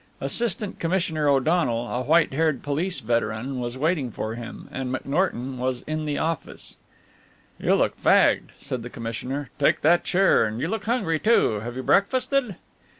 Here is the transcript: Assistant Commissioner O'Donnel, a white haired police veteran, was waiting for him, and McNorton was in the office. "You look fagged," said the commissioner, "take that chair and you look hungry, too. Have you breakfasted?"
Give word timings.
Assistant 0.19 0.79
Commissioner 0.79 1.27
O'Donnel, 1.29 1.87
a 1.87 2.01
white 2.01 2.33
haired 2.33 2.63
police 2.63 2.99
veteran, 3.01 3.59
was 3.59 3.77
waiting 3.77 4.09
for 4.09 4.33
him, 4.33 4.67
and 4.71 4.91
McNorton 4.91 5.57
was 5.57 5.83
in 5.83 6.05
the 6.05 6.17
office. 6.17 6.75
"You 7.59 7.75
look 7.75 7.95
fagged," 8.01 8.49
said 8.57 8.81
the 8.81 8.89
commissioner, 8.89 9.51
"take 9.59 9.81
that 9.81 10.03
chair 10.03 10.43
and 10.47 10.59
you 10.59 10.69
look 10.69 10.85
hungry, 10.85 11.19
too. 11.19 11.59
Have 11.59 11.75
you 11.75 11.83
breakfasted?" 11.83 12.55